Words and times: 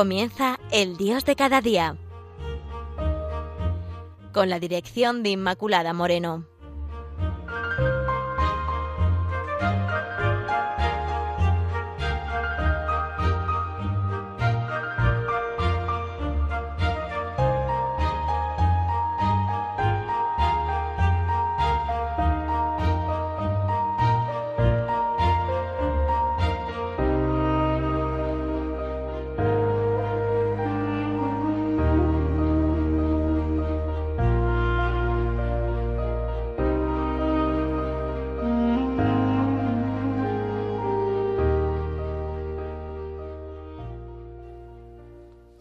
Comienza 0.00 0.58
El 0.70 0.96
Dios 0.96 1.26
de 1.26 1.36
cada 1.36 1.60
día. 1.60 1.94
Con 4.32 4.48
la 4.48 4.58
dirección 4.58 5.22
de 5.22 5.28
Inmaculada 5.28 5.92
Moreno. 5.92 6.46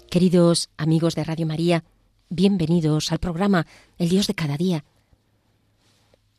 Queridos 0.09 0.71
amigos 0.75 1.13
de 1.13 1.23
Radio 1.23 1.45
María, 1.45 1.83
bienvenidos 2.29 3.11
al 3.11 3.19
programa 3.19 3.67
El 3.99 4.09
Dios 4.09 4.25
de 4.25 4.33
cada 4.33 4.57
día. 4.57 4.83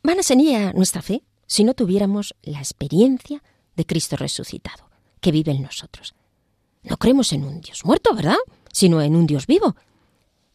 Vana 0.03 0.23
sería 0.23 0.73
nuestra 0.73 1.01
fe 1.01 1.23
si 1.47 1.63
no 1.63 1.73
tuviéramos 1.73 2.35
la 2.41 2.59
experiencia 2.59 3.41
de 3.77 3.85
Cristo 3.85 4.17
resucitado, 4.17 4.89
que 5.21 5.31
vive 5.31 5.53
en 5.53 5.61
nosotros. 5.61 6.15
No 6.83 6.97
creemos 6.97 7.31
en 7.31 7.45
un 7.45 7.61
Dios 7.61 7.85
muerto, 7.85 8.13
¿verdad? 8.13 8.35
Sino 8.73 9.01
en 9.01 9.15
un 9.15 9.25
Dios 9.25 9.47
vivo. 9.47 9.77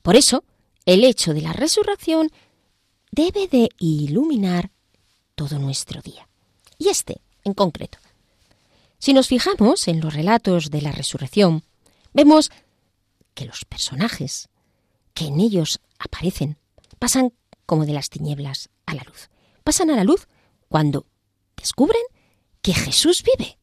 Por 0.03 0.15
eso, 0.15 0.45
el 0.85 1.03
hecho 1.03 1.33
de 1.33 1.41
la 1.41 1.55
resurrección 1.55 2.31
debe 3.13 3.49
de 3.49 3.71
iluminar 3.79 4.73
todo 5.35 5.59
nuestro 5.59 6.03
día. 6.03 6.29
Y 6.77 6.89
este, 6.89 7.23
en 7.45 7.55
concreto. 7.55 7.97
Si 8.99 9.15
nos 9.15 9.29
fijamos 9.29 9.89
en 9.89 10.03
los 10.03 10.13
relatos 10.13 10.71
de 10.71 10.83
la 10.83 10.93
resurrección, 10.93 11.63
vemos 12.13 12.51
que 13.37 13.45
los 13.45 13.65
personajes 13.65 14.49
que 15.15 15.27
en 15.27 15.39
ellos 15.39 15.81
aparecen 16.01 16.59
pasan 16.99 17.33
como 17.67 17.87
de 17.87 17.93
las 17.93 18.09
tinieblas 18.09 18.71
a 18.87 18.95
la 18.95 19.05
luz. 19.05 19.29
Pasan 19.63 19.91
a 19.91 19.97
la 19.97 20.05
luz 20.05 20.27
cuando 20.69 21.07
descubren 21.57 22.03
que 22.63 22.75
Jesús 22.75 23.23
vive. 23.23 23.59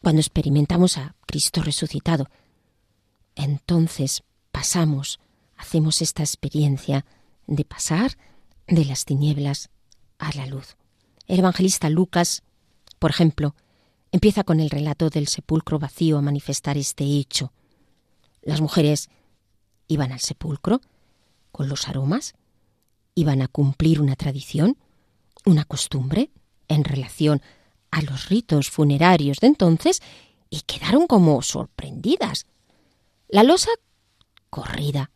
Cuando 0.00 0.20
experimentamos 0.20 0.98
a 0.98 1.14
Cristo 1.26 1.62
resucitado, 1.62 2.28
entonces 3.34 4.22
pasamos, 4.50 5.20
hacemos 5.56 6.00
esta 6.00 6.22
experiencia 6.22 7.04
de 7.46 7.64
pasar 7.64 8.16
de 8.66 8.84
las 8.84 9.04
tinieblas 9.04 9.70
a 10.18 10.32
la 10.36 10.46
luz. 10.46 10.76
El 11.26 11.40
evangelista 11.40 11.90
Lucas, 11.90 12.42
por 12.98 13.10
ejemplo, 13.10 13.54
empieza 14.12 14.44
con 14.44 14.60
el 14.60 14.70
relato 14.70 15.10
del 15.10 15.26
sepulcro 15.28 15.78
vacío 15.78 16.18
a 16.18 16.22
manifestar 16.22 16.76
este 16.76 17.04
hecho. 17.04 17.52
Las 18.42 18.60
mujeres 18.60 19.08
iban 19.88 20.12
al 20.12 20.20
sepulcro 20.20 20.80
con 21.50 21.68
los 21.68 21.88
aromas, 21.88 22.34
iban 23.14 23.42
a 23.42 23.48
cumplir 23.48 24.00
una 24.00 24.16
tradición, 24.16 24.76
una 25.44 25.64
costumbre 25.64 26.30
en 26.68 26.84
relación 26.84 27.42
a 27.90 28.02
los 28.02 28.28
ritos 28.28 28.70
funerarios 28.70 29.38
de 29.38 29.48
entonces 29.48 30.00
y 30.50 30.60
quedaron 30.62 31.06
como 31.06 31.40
sorprendidas. 31.42 32.46
La 33.28 33.42
losa 33.42 33.70
corrida, 34.50 35.10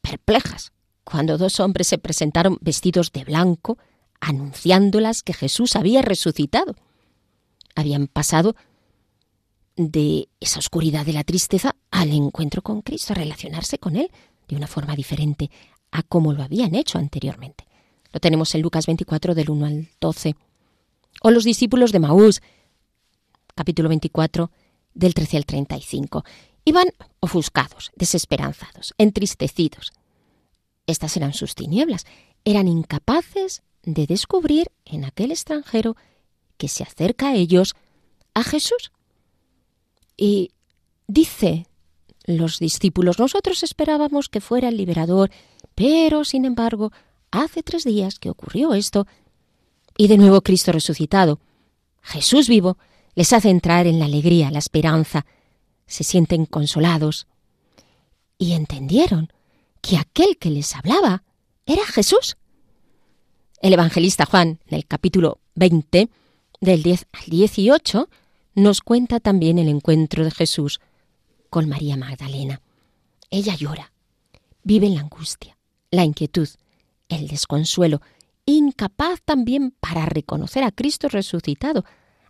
perplejas, 0.00 0.72
cuando 1.04 1.38
dos 1.38 1.60
hombres 1.60 1.86
se 1.88 1.98
presentaron 1.98 2.58
vestidos 2.60 3.12
de 3.12 3.24
blanco, 3.24 3.78
anunciándolas 4.20 5.22
que 5.22 5.34
Jesús 5.34 5.76
había 5.76 6.02
resucitado. 6.02 6.74
Habían 7.74 8.06
pasado 8.06 8.56
de 9.76 10.28
esa 10.40 10.58
oscuridad 10.58 11.04
de 11.04 11.12
la 11.12 11.24
tristeza 11.24 11.74
al 11.90 12.12
encuentro 12.12 12.62
con 12.62 12.82
Cristo, 12.82 13.12
a 13.12 13.16
relacionarse 13.16 13.78
con 13.78 13.96
Él 13.96 14.10
de 14.48 14.56
una 14.56 14.66
forma 14.66 14.94
diferente 14.94 15.50
a 15.90 16.02
como 16.02 16.32
lo 16.32 16.42
habían 16.42 16.74
hecho 16.74 16.98
anteriormente. 16.98 17.66
Lo 18.12 18.20
tenemos 18.20 18.54
en 18.54 18.62
Lucas 18.62 18.86
24 18.86 19.34
del 19.34 19.50
1 19.50 19.66
al 19.66 19.88
12. 20.00 20.36
O 21.22 21.30
los 21.30 21.44
discípulos 21.44 21.92
de 21.92 21.98
Maús, 21.98 22.42
capítulo 23.54 23.88
24 23.88 24.50
del 24.94 25.14
13 25.14 25.36
al 25.38 25.46
35. 25.46 26.24
Iban 26.64 26.86
ofuscados, 27.20 27.90
desesperanzados, 27.96 28.94
entristecidos. 28.98 29.92
Estas 30.86 31.16
eran 31.16 31.34
sus 31.34 31.54
tinieblas. 31.54 32.06
Eran 32.44 32.68
incapaces 32.68 33.62
de 33.82 34.06
descubrir 34.06 34.70
en 34.84 35.04
aquel 35.04 35.30
extranjero 35.30 35.96
que 36.56 36.68
se 36.68 36.82
acerca 36.82 37.28
a 37.28 37.34
ellos 37.34 37.74
a 38.34 38.44
Jesús. 38.44 38.92
Y 40.16 40.52
dice 41.06 41.66
los 42.24 42.58
discípulos, 42.58 43.18
nosotros 43.18 43.62
esperábamos 43.62 44.28
que 44.28 44.40
fuera 44.40 44.68
el 44.68 44.76
liberador, 44.76 45.30
pero 45.74 46.24
sin 46.24 46.44
embargo, 46.44 46.92
hace 47.30 47.62
tres 47.62 47.84
días 47.84 48.18
que 48.18 48.30
ocurrió 48.30 48.74
esto, 48.74 49.06
y 49.96 50.08
de 50.08 50.16
nuevo 50.16 50.40
Cristo 50.40 50.72
resucitado, 50.72 51.38
Jesús 52.02 52.48
vivo, 52.48 52.78
les 53.14 53.32
hace 53.32 53.50
entrar 53.50 53.86
en 53.86 53.98
la 53.98 54.06
alegría, 54.06 54.50
la 54.50 54.58
esperanza, 54.58 55.26
se 55.86 56.04
sienten 56.04 56.46
consolados, 56.46 57.26
y 58.38 58.52
entendieron 58.52 59.32
que 59.80 59.98
aquel 59.98 60.38
que 60.38 60.50
les 60.50 60.74
hablaba 60.74 61.22
era 61.66 61.84
Jesús. 61.84 62.36
El 63.60 63.72
evangelista 63.72 64.26
Juan, 64.26 64.60
en 64.66 64.76
el 64.76 64.86
capítulo 64.86 65.40
20, 65.54 66.08
del 66.60 66.82
10 66.82 67.06
al 67.12 67.24
18, 67.26 68.08
nos 68.54 68.80
cuenta 68.80 69.20
también 69.20 69.58
el 69.58 69.68
encuentro 69.68 70.24
de 70.24 70.30
Jesús 70.30 70.80
con 71.50 71.68
María 71.68 71.96
Magdalena. 71.96 72.60
Ella 73.30 73.54
llora, 73.54 73.92
vive 74.62 74.86
en 74.86 74.94
la 74.94 75.00
angustia, 75.00 75.56
la 75.90 76.04
inquietud, 76.04 76.48
el 77.08 77.28
desconsuelo, 77.28 78.00
incapaz 78.46 79.20
también 79.24 79.74
para 79.80 80.06
reconocer 80.06 80.64
a 80.64 80.72
Cristo 80.72 81.08
resucitado, 81.08 81.84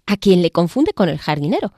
a 0.06 0.16
quien 0.16 0.42
le 0.42 0.50
confunde 0.50 0.92
con 0.92 1.08
el 1.08 1.18
jardinero, 1.18 1.72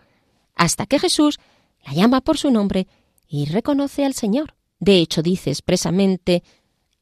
hasta 0.54 0.86
que 0.86 0.98
Jesús 0.98 1.38
la 1.84 1.92
llama 1.92 2.20
por 2.20 2.38
su 2.38 2.50
nombre 2.50 2.88
y 3.28 3.46
reconoce 3.46 4.04
al 4.04 4.14
Señor. 4.14 4.54
De 4.78 4.98
hecho, 4.98 5.22
dice 5.22 5.50
expresamente 5.50 6.42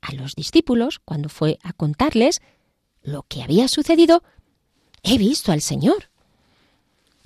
a 0.01 0.13
los 0.13 0.35
discípulos, 0.35 1.01
cuando 1.05 1.29
fue 1.29 1.59
a 1.63 1.73
contarles 1.73 2.41
lo 3.03 3.23
que 3.23 3.43
había 3.43 3.69
sucedido, 3.69 4.23
he 5.03 5.19
visto 5.19 5.53
al 5.53 5.61
Señor. 5.61 6.11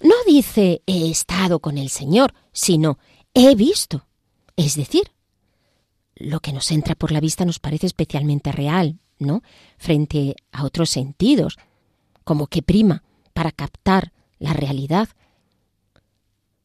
No 0.00 0.14
dice 0.26 0.82
he 0.86 1.10
estado 1.10 1.60
con 1.60 1.78
el 1.78 1.88
Señor, 1.88 2.34
sino 2.52 2.98
he 3.34 3.54
visto. 3.54 4.06
Es 4.56 4.76
decir, 4.76 5.12
lo 6.14 6.40
que 6.40 6.52
nos 6.52 6.70
entra 6.70 6.94
por 6.94 7.12
la 7.12 7.20
vista 7.20 7.44
nos 7.44 7.58
parece 7.58 7.86
especialmente 7.86 8.52
real, 8.52 8.98
¿no? 9.18 9.42
Frente 9.76 10.36
a 10.52 10.64
otros 10.64 10.90
sentidos, 10.90 11.58
como 12.24 12.46
que 12.46 12.62
prima 12.62 13.02
para 13.32 13.52
captar 13.52 14.12
la 14.38 14.52
realidad. 14.52 15.08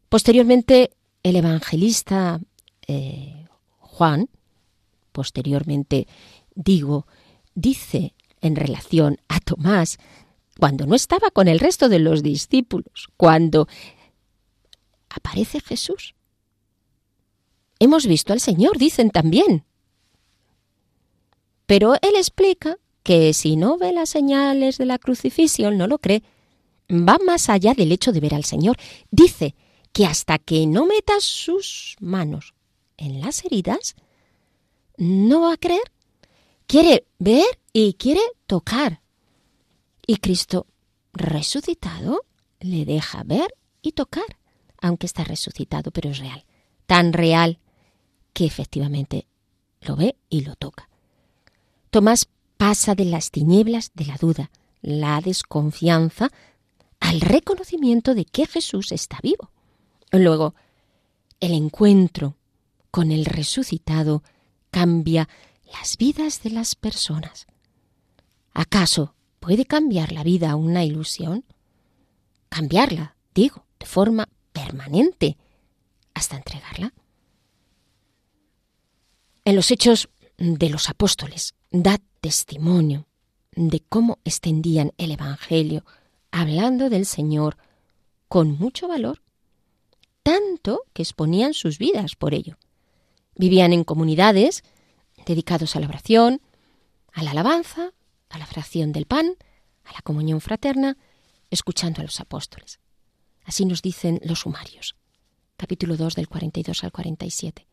Posteriormente, 0.09 0.91
el 1.23 1.35
evangelista 1.35 2.39
eh, 2.87 3.45
Juan, 3.77 4.29
posteriormente 5.11 6.07
digo, 6.55 7.07
dice 7.55 8.13
en 8.41 8.55
relación 8.55 9.17
a 9.27 9.39
Tomás 9.39 9.97
cuando 10.59 10.85
no 10.85 10.95
estaba 10.95 11.29
con 11.31 11.47
el 11.47 11.59
resto 11.59 11.89
de 11.89 11.99
los 11.99 12.23
discípulos, 12.23 13.09
cuando 13.17 13.67
aparece 15.09 15.59
Jesús. 15.59 16.15
Hemos 17.79 18.07
visto 18.07 18.33
al 18.33 18.39
Señor, 18.39 18.77
dicen 18.77 19.09
también. 19.09 19.65
Pero 21.65 21.95
él 21.95 22.15
explica 22.15 22.77
que 23.03 23.33
si 23.33 23.55
no 23.55 23.77
ve 23.77 23.91
las 23.91 24.09
señales 24.09 24.77
de 24.77 24.85
la 24.85 24.97
crucifixión, 24.97 25.77
no 25.77 25.87
lo 25.87 25.99
cree, 25.99 26.23
va 26.89 27.17
más 27.25 27.49
allá 27.49 27.73
del 27.73 27.91
hecho 27.91 28.11
de 28.11 28.19
ver 28.19 28.33
al 28.33 28.45
Señor. 28.45 28.77
Dice 29.11 29.55
que 29.91 30.05
hasta 30.05 30.39
que 30.39 30.65
no 30.65 30.85
meta 30.85 31.13
sus 31.19 31.95
manos 31.99 32.53
en 32.97 33.21
las 33.21 33.43
heridas, 33.45 33.95
no 34.97 35.41
va 35.41 35.53
a 35.53 35.57
creer. 35.57 35.91
Quiere 36.67 37.05
ver 37.19 37.59
y 37.73 37.93
quiere 37.93 38.21
tocar. 38.47 39.02
Y 40.05 40.17
Cristo 40.17 40.67
resucitado 41.13 42.25
le 42.59 42.85
deja 42.85 43.23
ver 43.23 43.55
y 43.81 43.93
tocar, 43.93 44.37
aunque 44.81 45.05
está 45.05 45.23
resucitado, 45.23 45.91
pero 45.91 46.09
es 46.09 46.19
real. 46.19 46.45
Tan 46.85 47.13
real 47.13 47.59
que 48.33 48.45
efectivamente 48.45 49.27
lo 49.81 49.95
ve 49.95 50.17
y 50.29 50.41
lo 50.41 50.55
toca. 50.55 50.89
Tomás 51.89 52.27
pasa 52.57 52.95
de 52.95 53.05
las 53.05 53.31
tinieblas 53.31 53.91
de 53.93 54.05
la 54.05 54.17
duda, 54.17 54.51
la 54.81 55.21
desconfianza, 55.21 56.29
al 56.99 57.21
reconocimiento 57.21 58.15
de 58.15 58.25
que 58.25 58.47
Jesús 58.47 58.91
está 58.91 59.19
vivo. 59.21 59.51
Luego, 60.11 60.55
el 61.39 61.53
encuentro 61.53 62.37
con 62.91 63.11
el 63.11 63.25
resucitado 63.25 64.23
cambia 64.71 65.27
las 65.71 65.97
vidas 65.97 66.41
de 66.43 66.51
las 66.51 66.75
personas. 66.75 67.47
¿Acaso 68.53 69.15
puede 69.43 69.65
cambiar 69.65 70.13
la 70.13 70.23
vida 70.23 70.55
una 70.55 70.85
ilusión? 70.85 71.43
Cambiarla, 72.47 73.17
digo, 73.35 73.65
de 73.77 73.85
forma 73.85 74.29
permanente, 74.53 75.35
hasta 76.13 76.37
entregarla. 76.37 76.93
En 79.43 79.57
los 79.57 79.69
hechos 79.69 80.07
de 80.37 80.69
los 80.69 80.89
apóstoles 80.89 81.55
da 81.71 81.99
testimonio 82.21 83.05
de 83.53 83.81
cómo 83.81 84.19
extendían 84.23 84.93
el 84.97 85.11
Evangelio, 85.11 85.83
hablando 86.31 86.89
del 86.89 87.05
Señor 87.05 87.57
con 88.29 88.57
mucho 88.57 88.87
valor, 88.87 89.23
tanto 90.23 90.83
que 90.93 91.01
exponían 91.01 91.53
sus 91.53 91.79
vidas 91.79 92.15
por 92.15 92.33
ello. 92.33 92.57
Vivían 93.35 93.73
en 93.73 93.83
comunidades 93.83 94.63
dedicados 95.25 95.75
a 95.75 95.81
la 95.81 95.89
oración, 95.89 96.39
a 97.11 97.23
la 97.23 97.31
alabanza, 97.31 97.92
a 98.33 98.39
la 98.39 98.45
fracción 98.47 98.91
del 98.91 99.05
pan, 99.05 99.35
a 99.85 99.93
la 99.93 100.01
comunión 100.01 100.41
fraterna, 100.41 100.97
escuchando 101.51 102.01
a 102.01 102.03
los 102.03 102.19
apóstoles. 102.19 102.79
Así 103.45 103.65
nos 103.65 103.81
dicen 103.81 104.19
los 104.23 104.39
sumarios, 104.39 104.95
capítulo 105.55 105.97
2 105.97 106.15
del 106.15 106.27
42 106.27 106.83
al 106.83 106.91
47. 106.91 107.67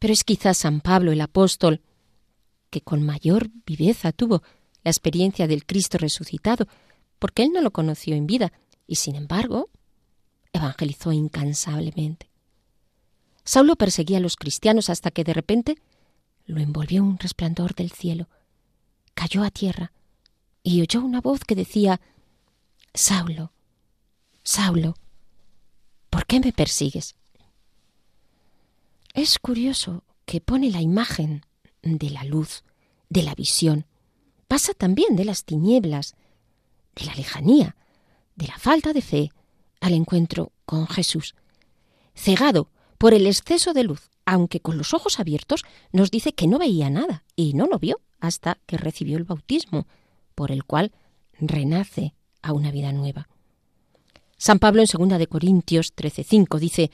Pero 0.00 0.12
es 0.12 0.24
quizás 0.24 0.58
San 0.58 0.80
Pablo 0.80 1.12
el 1.12 1.20
apóstol 1.20 1.80
que 2.70 2.80
con 2.80 3.04
mayor 3.04 3.50
viveza 3.64 4.10
tuvo 4.10 4.42
la 4.82 4.90
experiencia 4.90 5.46
del 5.46 5.64
Cristo 5.64 5.96
resucitado, 5.96 6.66
porque 7.20 7.44
él 7.44 7.50
no 7.52 7.62
lo 7.62 7.70
conoció 7.70 8.16
en 8.16 8.26
vida 8.26 8.52
y 8.88 8.96
sin 8.96 9.14
embargo 9.14 9.70
evangelizó 10.52 11.12
incansablemente. 11.12 12.30
Saulo 13.44 13.76
perseguía 13.76 14.18
a 14.18 14.20
los 14.20 14.34
cristianos 14.34 14.90
hasta 14.90 15.12
que 15.12 15.22
de 15.22 15.34
repente 15.34 15.78
lo 16.46 16.60
envolvió 16.60 17.04
un 17.04 17.18
resplandor 17.18 17.74
del 17.74 17.92
cielo. 17.92 18.28
Cayó 19.14 19.42
a 19.44 19.50
tierra 19.50 19.92
y 20.62 20.80
oyó 20.82 21.00
una 21.02 21.20
voz 21.20 21.40
que 21.44 21.54
decía 21.54 22.00
Saulo, 22.92 23.52
Saulo, 24.42 24.94
¿por 26.10 26.26
qué 26.26 26.40
me 26.40 26.52
persigues? 26.52 27.16
Es 29.14 29.38
curioso 29.38 30.04
que 30.24 30.40
pone 30.40 30.70
la 30.70 30.80
imagen 30.80 31.44
de 31.82 32.10
la 32.10 32.24
luz, 32.24 32.64
de 33.08 33.22
la 33.22 33.34
visión. 33.34 33.86
Pasa 34.48 34.74
también 34.74 35.16
de 35.16 35.24
las 35.24 35.44
tinieblas, 35.44 36.14
de 36.94 37.06
la 37.06 37.14
lejanía, 37.14 37.76
de 38.36 38.46
la 38.46 38.58
falta 38.58 38.92
de 38.92 39.02
fe, 39.02 39.32
al 39.80 39.92
encuentro 39.92 40.52
con 40.64 40.86
Jesús. 40.86 41.34
Cegado 42.14 42.70
por 42.98 43.14
el 43.14 43.26
exceso 43.26 43.72
de 43.72 43.84
luz, 43.84 44.10
aunque 44.24 44.60
con 44.60 44.78
los 44.78 44.94
ojos 44.94 45.20
abiertos, 45.20 45.64
nos 45.92 46.10
dice 46.10 46.32
que 46.32 46.46
no 46.46 46.58
veía 46.58 46.90
nada 46.90 47.24
y 47.36 47.54
no 47.54 47.66
lo 47.66 47.78
vio 47.78 48.00
hasta 48.26 48.58
que 48.66 48.76
recibió 48.76 49.16
el 49.16 49.24
bautismo, 49.24 49.86
por 50.34 50.50
el 50.50 50.64
cual 50.64 50.92
renace 51.38 52.14
a 52.42 52.52
una 52.52 52.70
vida 52.70 52.92
nueva. 52.92 53.28
San 54.36 54.58
Pablo 54.58 54.82
en 54.82 55.08
2 55.08 55.18
de 55.18 55.26
Corintios 55.26 55.94
13:5 55.94 56.58
dice: 56.58 56.90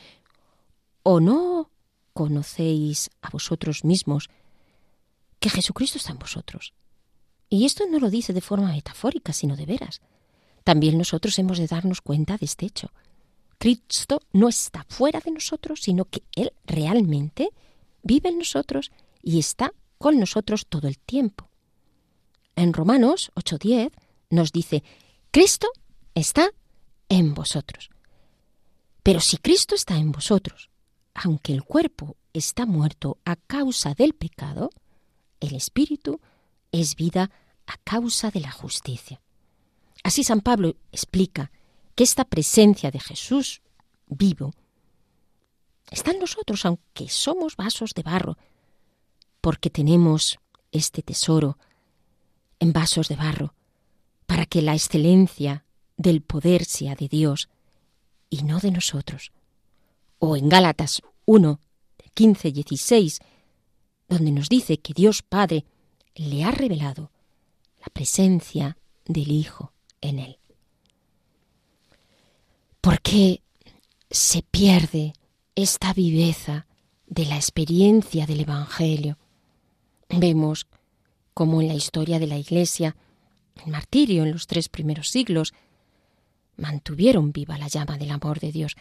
¿O 1.03 1.21
no 1.21 1.71
conocéis 2.12 3.11
a 3.23 3.31
vosotros 3.31 3.85
mismos 3.85 4.29
que 5.38 5.50
Jesucristo 5.50 5.99
está 5.99 6.12
en 6.12 6.19
vosotros? 6.19 6.75
Y 7.49 7.65
esto 7.65 7.85
no 7.91 7.99
lo 7.99 8.11
dice 8.11 8.32
de 8.32 8.41
forma 8.41 8.73
metafórica, 8.73 9.32
sino 9.32 9.56
de 9.56 9.67
veras. 9.67 10.00
También 10.62 10.99
nosotros 10.99 11.38
hemos 11.38 11.59
de 11.59 11.67
darnos 11.67 12.00
cuenta 12.00 12.37
de 12.37 12.47
este 12.47 12.67
hecho. 12.67 12.91
Cristo 13.59 14.23
no 14.32 14.49
está 14.49 14.87
fuera 14.88 15.21
de 15.21 15.32
nosotros, 15.32 15.81
sino 15.82 16.05
que 16.05 16.23
Él 16.37 16.53
realmente 16.65 17.50
vive 18.03 18.29
en 18.29 18.38
nosotros 18.38 18.93
y 19.23 19.38
está 19.38 19.73
con 20.00 20.19
nosotros 20.19 20.67
todo 20.67 20.88
el 20.88 20.99
tiempo. 20.99 21.50
En 22.56 22.73
Romanos 22.73 23.31
8:10 23.35 23.93
nos 24.31 24.50
dice, 24.50 24.82
Cristo 25.31 25.69
está 26.14 26.49
en 27.11 27.35
vosotros. 27.35 27.91
Pero 29.02 29.20
si 29.20 29.37
Cristo 29.37 29.75
está 29.75 29.99
en 29.99 30.11
vosotros, 30.11 30.70
aunque 31.12 31.52
el 31.52 31.64
cuerpo 31.64 32.17
está 32.32 32.64
muerto 32.64 33.19
a 33.26 33.37
causa 33.37 33.93
del 33.93 34.14
pecado, 34.14 34.70
el 35.38 35.55
espíritu 35.55 36.20
es 36.73 36.96
vida 36.96 37.31
a 37.67 37.76
causa 37.85 38.31
de 38.31 38.41
la 38.41 38.53
justicia. 38.53 39.20
Así 40.03 40.25
San 40.25 40.41
Pablo 40.41 40.76
explica 40.93 41.53
que 41.94 42.05
esta 42.05 42.25
presencia 42.25 42.91
de 42.91 43.00
Jesús 43.00 43.61
vivo 44.06 44.55
está 45.91 46.12
en 46.12 46.20
nosotros, 46.20 46.64
aunque 46.64 47.11
somos 47.11 47.56
vasos 47.56 47.93
de 47.93 48.03
barro, 48.03 48.38
porque 49.41 49.71
tenemos 49.71 50.39
este 50.73 51.03
tesoro 51.03 51.59
en 52.59 52.73
vasos 52.73 53.09
de 53.09 53.17
barro, 53.17 53.55
para 54.27 54.47
que 54.47 54.63
la 54.63 54.75
excelencia 54.75 55.65
del 55.97 56.23
poder 56.23 56.65
sea 56.65 56.95
de 56.95 57.09
Dios 57.09 57.49
y 58.29 58.43
no 58.43 58.61
de 58.61 58.71
nosotros. 58.71 59.33
O 60.19 60.37
en 60.37 60.49
Gálatas 60.49 61.03
1, 61.25 61.61
15, 62.15 62.53
16, 62.53 63.21
donde 64.09 64.31
nos 64.31 64.49
dice 64.49 64.79
que 64.79 64.93
Dios 64.93 65.23
Padre 65.23 65.65
le 66.15 66.45
ha 66.45 66.51
revelado 66.51 67.11
la 67.81 67.87
presencia 67.93 68.77
del 69.07 69.33
Hijo 69.33 69.73
en 70.01 70.19
él. 70.19 70.39
¿Por 72.81 73.01
qué 73.01 73.43
se 74.11 74.43
pierde 74.43 75.13
esta 75.55 75.93
viveza 75.93 76.67
de 77.07 77.27
la 77.27 77.37
experiencia 77.37 78.27
del 78.27 78.41
Evangelio? 78.41 79.19
Vemos 80.12 80.67
como 81.35 81.61
en 81.61 81.69
la 81.69 81.75
historia 81.75 82.19
de 82.19 82.27
la 82.27 82.37
Iglesia, 82.37 82.97
el 83.65 83.73
martirio 83.73 84.25
en 84.25 84.33
los 84.33 84.47
tres 84.47 84.69
primeros 84.69 85.08
siglos, 85.08 85.55
mantuvieron 86.56 87.32
viva 87.32 87.58
la 87.58 87.69
llama 87.69 87.96
del 87.96 88.11
amor 88.11 88.41
de 88.41 88.53
Dios, 88.53 88.77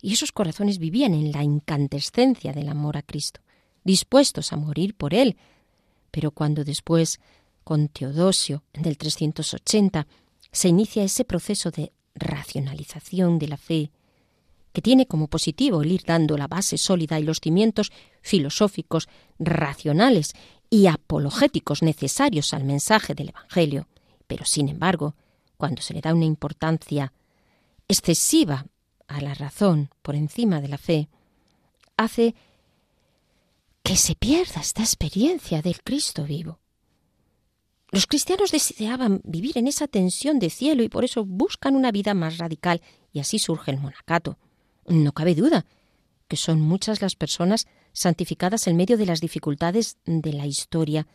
y 0.00 0.14
esos 0.14 0.32
corazones 0.32 0.78
vivían 0.78 1.12
en 1.12 1.32
la 1.32 1.44
incandescencia 1.44 2.52
del 2.52 2.68
amor 2.68 2.96
a 2.96 3.02
Cristo, 3.02 3.40
dispuestos 3.84 4.52
a 4.52 4.56
morir 4.56 4.94
por 4.94 5.14
Él. 5.14 5.36
Pero 6.10 6.30
cuando 6.30 6.64
después, 6.64 7.20
con 7.62 7.88
Teodosio, 7.88 8.64
del 8.72 8.96
380, 8.96 10.06
se 10.50 10.68
inicia 10.68 11.04
ese 11.04 11.24
proceso 11.24 11.70
de 11.70 11.92
racionalización 12.14 13.38
de 13.38 13.48
la 13.48 13.56
fe, 13.58 13.90
que 14.72 14.82
tiene 14.82 15.06
como 15.06 15.28
positivo 15.28 15.82
el 15.82 15.92
ir 15.92 16.04
dando 16.06 16.38
la 16.38 16.46
base 16.46 16.78
sólida 16.78 17.20
y 17.20 17.24
los 17.24 17.40
cimientos 17.40 17.92
filosóficos, 18.22 19.08
racionales 19.38 20.32
y 20.70 20.86
apologéticos 20.86 21.82
necesarios 21.82 22.54
al 22.54 22.64
mensaje 22.64 23.14
del 23.14 23.30
Evangelio. 23.30 23.88
Pero, 24.28 24.44
sin 24.44 24.68
embargo, 24.68 25.16
cuando 25.56 25.82
se 25.82 25.92
le 25.92 26.00
da 26.00 26.14
una 26.14 26.24
importancia 26.24 27.12
excesiva 27.88 28.64
a 29.08 29.20
la 29.20 29.34
razón 29.34 29.90
por 30.02 30.14
encima 30.14 30.60
de 30.60 30.68
la 30.68 30.78
fe, 30.78 31.08
hace 31.96 32.36
que 33.82 33.96
se 33.96 34.14
pierda 34.14 34.60
esta 34.60 34.82
experiencia 34.82 35.60
del 35.60 35.82
Cristo 35.82 36.24
vivo. 36.24 36.60
Los 37.90 38.06
cristianos 38.06 38.52
deseaban 38.52 39.20
vivir 39.24 39.58
en 39.58 39.66
esa 39.66 39.88
tensión 39.88 40.38
de 40.38 40.50
cielo 40.50 40.84
y 40.84 40.88
por 40.88 41.04
eso 41.04 41.24
buscan 41.24 41.74
una 41.74 41.90
vida 41.90 42.14
más 42.14 42.38
radical 42.38 42.80
y 43.12 43.18
así 43.18 43.40
surge 43.40 43.72
el 43.72 43.80
monacato. 43.80 44.38
No 44.86 45.10
cabe 45.10 45.34
duda 45.34 45.66
que 46.28 46.36
son 46.36 46.60
muchas 46.60 47.02
las 47.02 47.16
personas 47.16 47.66
santificadas 47.92 48.66
en 48.66 48.76
medio 48.76 48.96
de 48.96 49.06
las 49.06 49.20
dificultades 49.20 49.98
de 50.04 50.32
la 50.32 50.46
historia. 50.46 51.06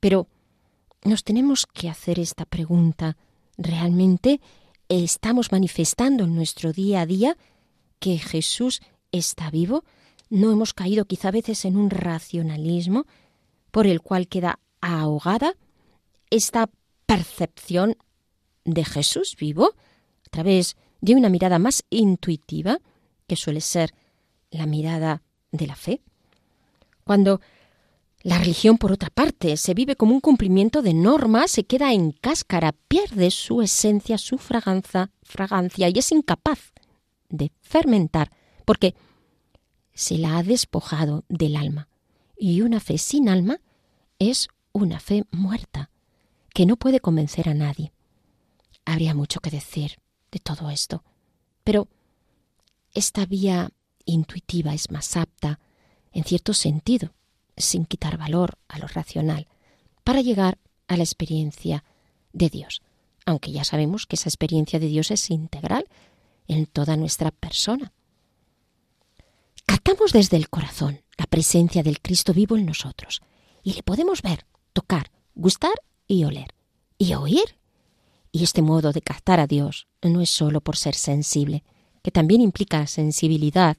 Pero 0.00 0.28
nos 1.04 1.24
tenemos 1.24 1.66
que 1.66 1.88
hacer 1.88 2.18
esta 2.18 2.44
pregunta. 2.44 3.16
¿Realmente 3.56 4.40
estamos 4.88 5.52
manifestando 5.52 6.24
en 6.24 6.34
nuestro 6.34 6.72
día 6.72 7.02
a 7.02 7.06
día 7.06 7.36
que 7.98 8.18
Jesús 8.18 8.80
está 9.12 9.50
vivo? 9.50 9.84
¿No 10.30 10.52
hemos 10.52 10.74
caído 10.74 11.04
quizá 11.04 11.28
a 11.28 11.32
veces 11.32 11.64
en 11.64 11.76
un 11.76 11.90
racionalismo 11.90 13.06
por 13.70 13.86
el 13.86 14.00
cual 14.00 14.28
queda 14.28 14.58
ahogada 14.80 15.54
esta 16.30 16.68
percepción 17.06 17.96
de 18.64 18.84
Jesús 18.84 19.36
vivo 19.38 19.74
a 20.26 20.30
través 20.30 20.76
de 21.00 21.14
una 21.14 21.28
mirada 21.28 21.58
más 21.58 21.84
intuitiva, 21.90 22.80
que 23.26 23.36
suele 23.36 23.60
ser 23.60 23.94
la 24.50 24.66
mirada 24.66 25.22
de 25.50 25.66
la 25.66 25.76
fe. 25.76 26.00
Cuando 27.04 27.40
la 28.22 28.38
religión, 28.38 28.78
por 28.78 28.92
otra 28.92 29.10
parte, 29.10 29.56
se 29.56 29.74
vive 29.74 29.96
como 29.96 30.12
un 30.12 30.20
cumplimiento 30.20 30.82
de 30.82 30.92
normas, 30.92 31.50
se 31.50 31.64
queda 31.64 31.92
en 31.92 32.12
cáscara, 32.12 32.72
pierde 32.72 33.30
su 33.30 33.62
esencia, 33.62 34.18
su 34.18 34.38
fragancia, 34.38 35.10
fragancia 35.22 35.88
y 35.88 35.98
es 35.98 36.10
incapaz 36.10 36.72
de 37.28 37.52
fermentar, 37.60 38.32
porque 38.64 38.94
se 39.94 40.18
la 40.18 40.38
ha 40.38 40.42
despojado 40.42 41.24
del 41.28 41.56
alma. 41.56 41.88
Y 42.36 42.60
una 42.62 42.80
fe 42.80 42.98
sin 42.98 43.28
alma 43.28 43.60
es 44.18 44.48
una 44.72 45.00
fe 45.00 45.24
muerta, 45.30 45.90
que 46.52 46.66
no 46.66 46.76
puede 46.76 47.00
convencer 47.00 47.48
a 47.48 47.54
nadie. 47.54 47.92
Habría 48.84 49.14
mucho 49.14 49.40
que 49.40 49.50
decir 49.50 49.98
de 50.30 50.40
todo 50.40 50.70
esto, 50.70 51.04
pero 51.62 51.88
esta 52.94 53.26
vía 53.26 53.70
intuitiva, 54.12 54.74
es 54.74 54.90
más 54.90 55.16
apta, 55.16 55.60
en 56.12 56.24
cierto 56.24 56.54
sentido, 56.54 57.12
sin 57.56 57.84
quitar 57.84 58.18
valor 58.18 58.58
a 58.68 58.78
lo 58.78 58.86
racional, 58.86 59.46
para 60.04 60.20
llegar 60.20 60.58
a 60.86 60.96
la 60.96 61.02
experiencia 61.02 61.84
de 62.32 62.48
Dios, 62.48 62.82
aunque 63.26 63.52
ya 63.52 63.64
sabemos 63.64 64.06
que 64.06 64.16
esa 64.16 64.28
experiencia 64.28 64.78
de 64.78 64.86
Dios 64.86 65.10
es 65.10 65.30
integral 65.30 65.86
en 66.46 66.66
toda 66.66 66.96
nuestra 66.96 67.30
persona. 67.30 67.92
Captamos 69.66 70.12
desde 70.12 70.38
el 70.38 70.48
corazón 70.48 71.02
la 71.18 71.26
presencia 71.26 71.82
del 71.82 72.00
Cristo 72.00 72.32
vivo 72.32 72.56
en 72.56 72.64
nosotros 72.64 73.20
y 73.62 73.74
le 73.74 73.82
podemos 73.82 74.22
ver, 74.22 74.46
tocar, 74.72 75.10
gustar 75.34 75.74
y 76.06 76.24
oler 76.24 76.54
y 76.96 77.14
oír. 77.14 77.58
Y 78.32 78.44
este 78.44 78.62
modo 78.62 78.92
de 78.92 79.02
captar 79.02 79.40
a 79.40 79.46
Dios 79.46 79.88
no 80.02 80.20
es 80.20 80.30
solo 80.30 80.60
por 80.60 80.76
ser 80.76 80.94
sensible, 80.94 81.64
que 82.02 82.10
también 82.10 82.40
implica 82.40 82.86
sensibilidad, 82.86 83.76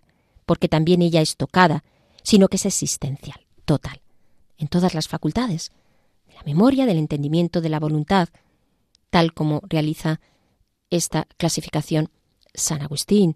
porque 0.50 0.68
también 0.68 1.04
ella 1.04 1.22
es 1.22 1.38
tocada, 1.38 1.84
sino 2.24 2.48
que 2.48 2.58
es 2.58 2.66
existencial, 2.66 3.46
total, 3.66 4.02
en 4.58 4.68
todas 4.68 4.96
las 4.96 5.08
facultades, 5.08 5.72
de 6.26 6.34
la 6.34 6.42
memoria, 6.42 6.88
del 6.88 6.98
entendimiento, 6.98 7.62
de 7.62 7.70
la 7.70 7.80
voluntad, 7.80 8.30
tal 9.12 9.36
como 9.36 9.62
realiza 9.70 10.20
esta 10.90 11.28
clasificación 11.38 12.10
San 12.56 12.82
Agustín, 12.82 13.36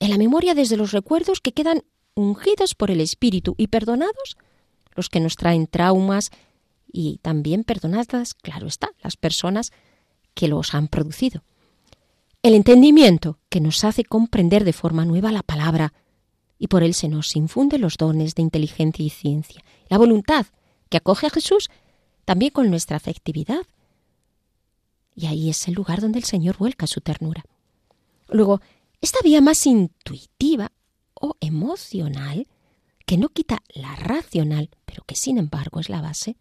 en 0.00 0.10
la 0.10 0.18
memoria 0.18 0.56
desde 0.56 0.76
los 0.76 0.90
recuerdos 0.90 1.38
que 1.38 1.52
quedan 1.52 1.84
ungidos 2.16 2.74
por 2.74 2.90
el 2.90 3.00
Espíritu 3.00 3.54
y 3.56 3.68
perdonados 3.68 4.36
los 4.96 5.08
que 5.08 5.20
nos 5.20 5.36
traen 5.36 5.68
traumas 5.68 6.32
y 6.92 7.18
también 7.22 7.62
perdonadas, 7.62 8.34
claro 8.34 8.66
está, 8.66 8.90
las 9.00 9.16
personas 9.16 9.70
que 10.34 10.48
los 10.48 10.74
han 10.74 10.88
producido. 10.88 11.44
El 12.42 12.54
entendimiento 12.54 13.38
que 13.48 13.60
nos 13.60 13.84
hace 13.84 14.02
comprender 14.02 14.64
de 14.64 14.72
forma 14.72 15.04
nueva 15.04 15.30
la 15.30 15.44
palabra 15.44 15.92
y 16.62 16.68
por 16.68 16.84
él 16.84 16.94
se 16.94 17.08
nos 17.08 17.34
infunde 17.34 17.76
los 17.76 17.96
dones 17.96 18.36
de 18.36 18.42
inteligencia 18.42 19.04
y 19.04 19.10
ciencia. 19.10 19.64
La 19.88 19.98
voluntad 19.98 20.46
que 20.90 20.98
acoge 20.98 21.26
a 21.26 21.30
Jesús 21.30 21.70
también 22.24 22.52
con 22.52 22.70
nuestra 22.70 22.96
afectividad. 22.96 23.66
Y 25.16 25.26
ahí 25.26 25.50
es 25.50 25.66
el 25.66 25.74
lugar 25.74 26.00
donde 26.00 26.20
el 26.20 26.24
Señor 26.24 26.56
vuelca 26.58 26.86
su 26.86 27.00
ternura. 27.00 27.44
Luego, 28.28 28.60
esta 29.00 29.18
vía 29.24 29.40
más 29.40 29.66
intuitiva 29.66 30.70
o 31.14 31.34
emocional, 31.40 32.46
que 33.06 33.18
no 33.18 33.30
quita 33.30 33.60
la 33.74 33.96
racional, 33.96 34.70
pero 34.84 35.02
que 35.02 35.16
sin 35.16 35.38
embargo 35.38 35.80
es 35.80 35.88
la 35.88 36.00
base, 36.00 36.36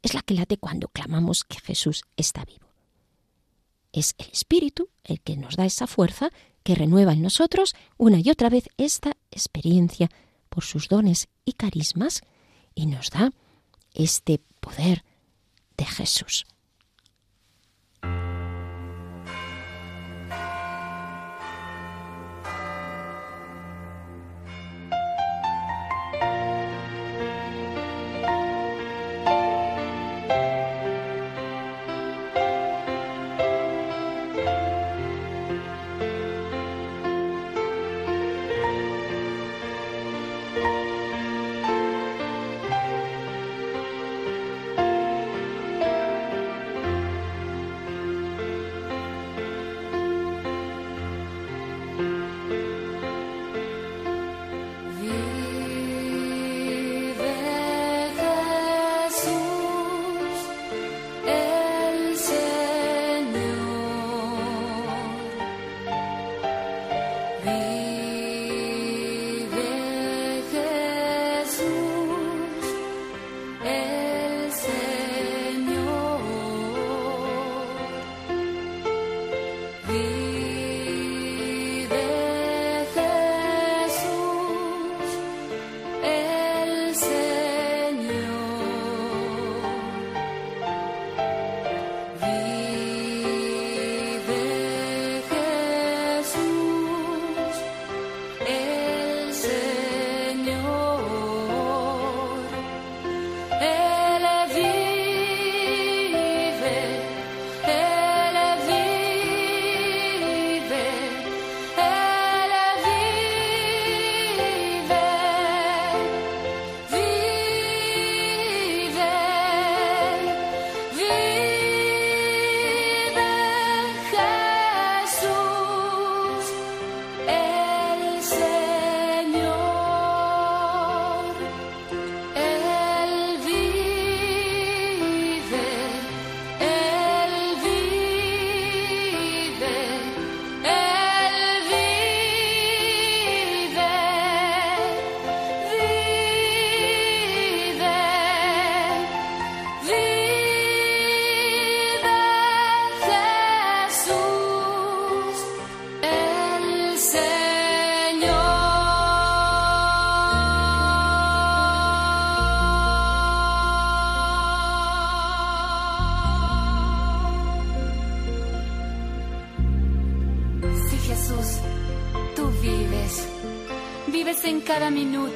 es 0.00 0.14
la 0.14 0.22
que 0.22 0.32
late 0.32 0.56
cuando 0.56 0.88
clamamos 0.88 1.44
que 1.44 1.60
Jesús 1.60 2.04
está 2.16 2.46
vivo. 2.46 2.68
Es 3.92 4.14
el 4.16 4.30
Espíritu 4.32 4.88
el 5.04 5.20
que 5.20 5.36
nos 5.36 5.56
da 5.56 5.66
esa 5.66 5.86
fuerza 5.86 6.30
que 6.66 6.74
renueva 6.74 7.12
en 7.12 7.22
nosotros 7.22 7.76
una 7.96 8.18
y 8.18 8.28
otra 8.28 8.50
vez 8.50 8.68
esta 8.76 9.16
experiencia 9.30 10.10
por 10.48 10.64
sus 10.64 10.88
dones 10.88 11.28
y 11.44 11.52
carismas 11.52 12.22
y 12.74 12.86
nos 12.86 13.10
da 13.10 13.32
este 13.94 14.40
poder 14.60 15.04
de 15.76 15.84
Jesús. 15.84 16.44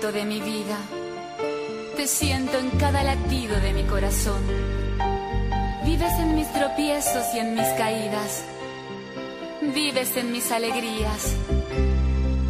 De 0.01 0.25
mi 0.25 0.41
vida. 0.41 0.79
Te 1.95 2.07
siento 2.07 2.59
en 2.59 2.71
cada 2.71 3.03
latido 3.03 3.61
de 3.61 3.75
mi 3.75 3.83
corazón. 3.85 4.41
Vives 5.85 6.13
en 6.19 6.35
mis 6.35 6.51
tropiezos 6.55 7.23
y 7.35 7.39
en 7.39 7.55
mis 7.55 7.67
caídas. 7.77 8.45
Vives 9.61 10.17
en 10.17 10.33
mis 10.33 10.51
alegrías. 10.51 11.37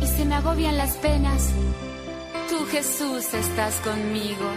Y 0.01 0.07
se 0.07 0.25
me 0.27 0.37
agobian 0.37 0.79
las 0.79 0.97
penas. 0.99 1.51
Tú 2.49 2.65
Jesús 2.67 3.35
estás 3.35 3.75
conmigo. 3.81 4.49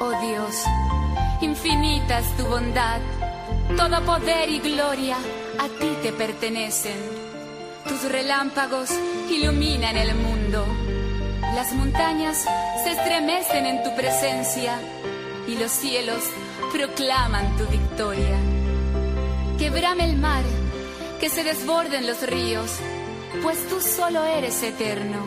Oh 0.00 0.26
Dios, 0.26 0.54
infinita 1.42 2.20
es 2.20 2.36
tu 2.38 2.46
bondad. 2.46 3.00
Todo 3.76 4.02
poder 4.06 4.48
y 4.48 4.60
gloria 4.60 5.18
a 5.58 5.68
ti 5.78 5.90
te 6.02 6.12
pertenecen. 6.12 6.96
Tus 7.86 8.10
relámpagos 8.10 8.90
iluminan 9.28 9.96
el 9.98 10.14
mundo. 10.14 10.64
Las 11.54 11.72
montañas 11.72 12.46
se 12.84 12.92
estremecen 12.92 13.66
en 13.66 13.82
tu 13.82 13.94
presencia 13.94 14.78
y 15.46 15.56
los 15.56 15.72
cielos 15.72 16.22
proclaman 16.72 17.56
tu 17.56 17.64
victoria. 17.66 18.36
Que 19.58 19.70
brame 19.70 20.04
el 20.04 20.16
mar, 20.16 20.42
que 21.20 21.28
se 21.30 21.42
desborden 21.42 22.06
los 22.06 22.22
ríos, 22.22 22.70
pues 23.42 23.66
tú 23.68 23.80
solo 23.80 24.24
eres 24.24 24.62
eterno. 24.62 25.26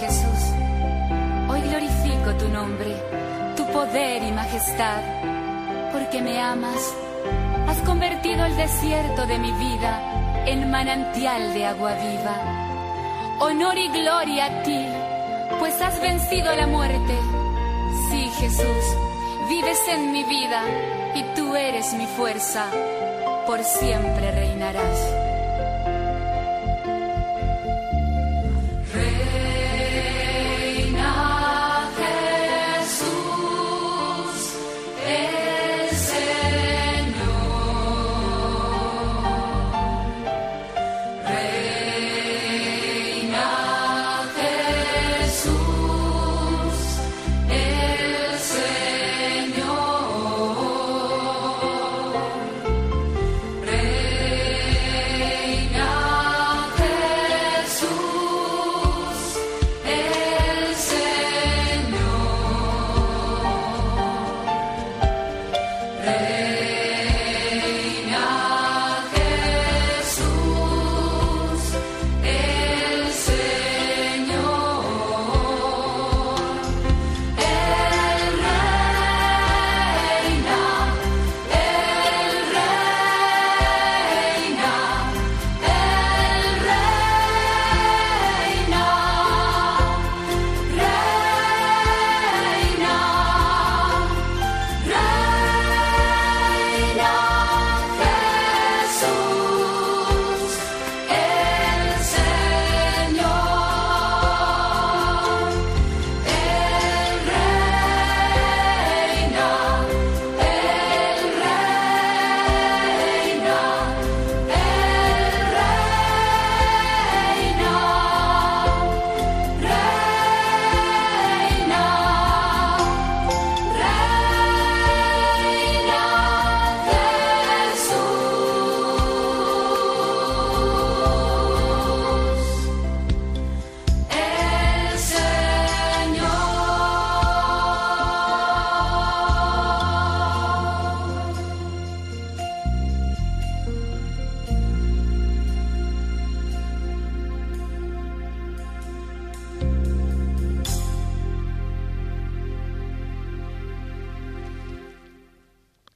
Jesús, 0.00 0.40
hoy 1.48 1.60
glorifico 1.60 2.34
tu 2.38 2.48
nombre, 2.48 2.96
tu 3.56 3.66
poder 3.66 4.22
y 4.22 4.32
majestad, 4.32 5.02
porque 5.92 6.20
me 6.20 6.40
amas. 6.40 6.94
Has 7.68 7.78
convertido 7.86 8.44
el 8.44 8.56
desierto 8.56 9.26
de 9.26 9.38
mi 9.38 9.52
vida 9.52 10.44
en 10.46 10.70
manantial 10.70 11.54
de 11.54 11.66
agua 11.66 11.94
viva. 11.94 13.36
Honor 13.38 13.78
y 13.78 13.88
gloria 13.88 14.46
a 14.46 14.62
ti, 14.62 14.86
pues 15.58 15.80
has 15.80 16.00
vencido 16.00 16.54
la 16.54 16.66
muerte. 16.66 17.14
Sí, 18.10 18.30
Jesús, 18.38 18.84
vives 19.48 19.80
en 19.88 20.12
mi 20.12 20.24
vida 20.24 20.62
y 21.14 21.22
tú 21.34 21.54
eres 21.56 21.92
mi 21.94 22.06
fuerza. 22.06 22.66
Por 23.46 23.62
siempre 23.64 24.30
reinarás. 24.30 25.21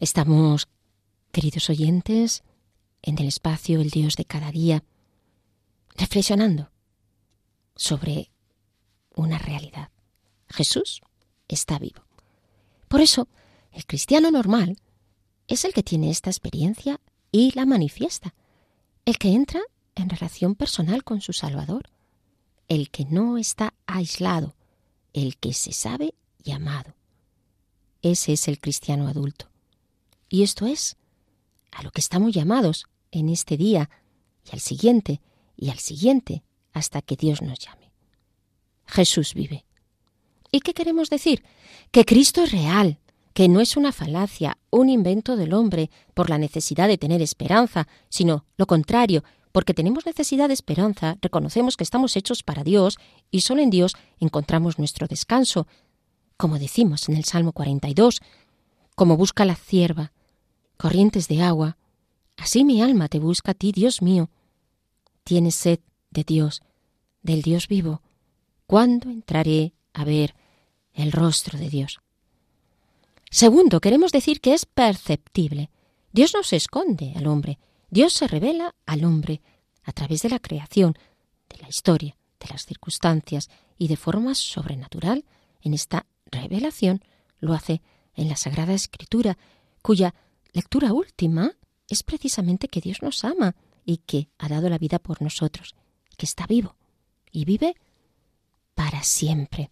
Estamos, 0.06 0.68
queridos 1.32 1.68
oyentes, 1.68 2.44
en 3.02 3.18
el 3.18 3.26
espacio 3.26 3.80
El 3.80 3.90
Dios 3.90 4.14
de 4.14 4.24
cada 4.24 4.52
día, 4.52 4.84
reflexionando 5.96 6.70
sobre 7.74 8.30
una 9.16 9.36
realidad. 9.38 9.90
Jesús 10.48 11.00
está 11.48 11.80
vivo. 11.80 12.04
Por 12.86 13.00
eso, 13.00 13.26
el 13.72 13.84
cristiano 13.84 14.30
normal 14.30 14.78
es 15.48 15.64
el 15.64 15.72
que 15.72 15.82
tiene 15.82 16.10
esta 16.10 16.30
experiencia 16.30 17.00
y 17.32 17.50
la 17.56 17.66
manifiesta, 17.66 18.32
el 19.06 19.18
que 19.18 19.32
entra 19.32 19.60
en 19.96 20.08
relación 20.08 20.54
personal 20.54 21.02
con 21.02 21.20
su 21.20 21.32
Salvador, 21.32 21.90
el 22.68 22.90
que 22.90 23.06
no 23.06 23.38
está 23.38 23.74
aislado, 23.86 24.54
el 25.14 25.36
que 25.36 25.52
se 25.52 25.72
sabe 25.72 26.14
llamado. 26.44 26.94
Ese 28.02 28.34
es 28.34 28.46
el 28.46 28.60
cristiano 28.60 29.08
adulto. 29.08 29.50
Y 30.28 30.42
esto 30.42 30.66
es 30.66 30.96
a 31.72 31.82
lo 31.82 31.90
que 31.90 32.00
estamos 32.00 32.32
llamados 32.32 32.86
en 33.10 33.28
este 33.28 33.56
día 33.56 33.90
y 34.44 34.50
al 34.52 34.60
siguiente 34.60 35.20
y 35.56 35.70
al 35.70 35.78
siguiente 35.78 36.42
hasta 36.72 37.02
que 37.02 37.16
Dios 37.16 37.42
nos 37.42 37.58
llame. 37.58 37.90
Jesús 38.86 39.34
vive. 39.34 39.64
¿Y 40.50 40.60
qué 40.60 40.74
queremos 40.74 41.10
decir? 41.10 41.44
Que 41.90 42.04
Cristo 42.04 42.42
es 42.44 42.52
real, 42.52 42.98
que 43.34 43.48
no 43.48 43.60
es 43.60 43.76
una 43.76 43.92
falacia, 43.92 44.58
un 44.70 44.88
invento 44.88 45.36
del 45.36 45.52
hombre 45.52 45.90
por 46.14 46.30
la 46.30 46.38
necesidad 46.38 46.88
de 46.88 46.98
tener 46.98 47.20
esperanza, 47.20 47.88
sino 48.08 48.44
lo 48.56 48.66
contrario, 48.66 49.24
porque 49.52 49.74
tenemos 49.74 50.06
necesidad 50.06 50.48
de 50.48 50.54
esperanza, 50.54 51.16
reconocemos 51.20 51.76
que 51.76 51.84
estamos 51.84 52.16
hechos 52.16 52.42
para 52.42 52.62
Dios 52.62 52.98
y 53.30 53.40
solo 53.40 53.62
en 53.62 53.70
Dios 53.70 53.94
encontramos 54.20 54.78
nuestro 54.78 55.06
descanso. 55.06 55.66
Como 56.36 56.58
decimos 56.58 57.08
en 57.08 57.16
el 57.16 57.24
Salmo 57.24 57.52
42, 57.52 58.20
como 58.94 59.16
busca 59.16 59.44
la 59.44 59.56
cierva 59.56 60.12
corrientes 60.76 61.28
de 61.28 61.42
agua, 61.42 61.76
así 62.36 62.64
mi 62.64 62.82
alma 62.82 63.08
te 63.08 63.18
busca 63.18 63.52
a 63.52 63.54
ti, 63.54 63.72
Dios 63.72 64.02
mío. 64.02 64.30
Tienes 65.24 65.54
sed 65.54 65.80
de 66.10 66.24
Dios, 66.24 66.62
del 67.22 67.42
Dios 67.42 67.68
vivo. 67.68 68.02
¿Cuándo 68.66 69.10
entraré 69.10 69.74
a 69.92 70.04
ver 70.04 70.34
el 70.92 71.12
rostro 71.12 71.58
de 71.58 71.68
Dios? 71.68 72.00
Segundo, 73.30 73.80
queremos 73.80 74.12
decir 74.12 74.40
que 74.40 74.54
es 74.54 74.66
perceptible. 74.66 75.70
Dios 76.12 76.32
no 76.34 76.42
se 76.42 76.56
esconde 76.56 77.12
al 77.16 77.26
hombre, 77.26 77.58
Dios 77.90 78.12
se 78.12 78.26
revela 78.26 78.74
al 78.86 79.04
hombre 79.04 79.42
a 79.84 79.92
través 79.92 80.22
de 80.22 80.30
la 80.30 80.38
creación, 80.38 80.96
de 81.48 81.58
la 81.58 81.68
historia, 81.68 82.16
de 82.40 82.48
las 82.48 82.64
circunstancias 82.64 83.48
y 83.78 83.88
de 83.88 83.96
forma 83.96 84.34
sobrenatural. 84.34 85.24
En 85.60 85.74
esta 85.74 86.06
revelación 86.26 87.02
lo 87.38 87.52
hace 87.52 87.82
en 88.14 88.28
la 88.28 88.36
Sagrada 88.36 88.72
Escritura, 88.72 89.38
cuya 89.82 90.14
lectura 90.56 90.94
última 90.94 91.52
es 91.86 92.02
precisamente 92.02 92.68
que 92.68 92.80
Dios 92.80 93.02
nos 93.02 93.24
ama 93.24 93.54
y 93.84 93.98
que 93.98 94.30
ha 94.38 94.48
dado 94.48 94.70
la 94.70 94.78
vida 94.78 94.98
por 94.98 95.20
nosotros, 95.20 95.74
que 96.16 96.24
está 96.24 96.46
vivo 96.46 96.76
y 97.30 97.44
vive 97.44 97.76
para 98.74 99.02
siempre. 99.02 99.70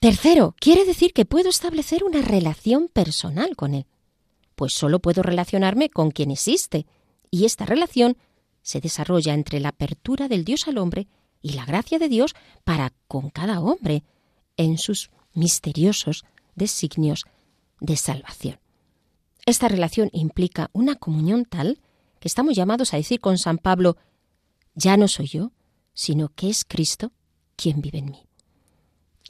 Tercero, 0.00 0.54
quiere 0.58 0.84
decir 0.84 1.12
que 1.12 1.24
puedo 1.24 1.48
establecer 1.48 2.02
una 2.02 2.22
relación 2.22 2.88
personal 2.88 3.54
con 3.54 3.74
Él, 3.74 3.86
pues 4.56 4.72
solo 4.72 4.98
puedo 4.98 5.22
relacionarme 5.22 5.90
con 5.90 6.10
quien 6.10 6.32
existe, 6.32 6.86
y 7.30 7.44
esta 7.44 7.66
relación 7.66 8.16
se 8.62 8.80
desarrolla 8.80 9.32
entre 9.32 9.60
la 9.60 9.68
apertura 9.70 10.26
del 10.26 10.44
Dios 10.44 10.66
al 10.66 10.78
hombre 10.78 11.06
y 11.40 11.52
la 11.52 11.64
gracia 11.64 12.00
de 12.00 12.08
Dios 12.08 12.34
para 12.64 12.92
con 13.06 13.30
cada 13.30 13.60
hombre 13.60 14.02
en 14.56 14.76
sus 14.76 15.10
misteriosos 15.34 16.24
designios 16.56 17.24
de 17.80 17.96
salvación. 17.96 18.58
Esta 19.48 19.66
relación 19.66 20.10
implica 20.12 20.68
una 20.74 20.96
comunión 20.96 21.46
tal 21.46 21.80
que 22.20 22.28
estamos 22.28 22.54
llamados 22.54 22.92
a 22.92 22.98
decir 22.98 23.18
con 23.18 23.38
San 23.38 23.56
Pablo, 23.56 23.96
ya 24.74 24.98
no 24.98 25.08
soy 25.08 25.26
yo, 25.26 25.52
sino 25.94 26.28
que 26.28 26.50
es 26.50 26.66
Cristo 26.66 27.12
quien 27.56 27.80
vive 27.80 27.96
en 27.96 28.10
mí. 28.10 28.26